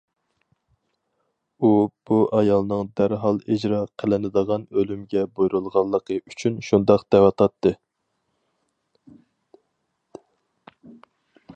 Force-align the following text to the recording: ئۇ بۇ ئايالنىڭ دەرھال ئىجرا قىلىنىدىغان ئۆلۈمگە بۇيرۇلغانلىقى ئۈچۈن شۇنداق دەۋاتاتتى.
ئۇ 1.61 1.69
بۇ 2.09 2.17
ئايالنىڭ 2.37 2.89
دەرھال 3.01 3.37
ئىجرا 3.55 3.83
قىلىنىدىغان 4.03 4.65
ئۆلۈمگە 4.79 5.23
بۇيرۇلغانلىقى 5.37 6.17
ئۈچۈن 6.23 6.57
شۇنداق 6.71 7.05
دەۋاتاتتى. 7.17 7.75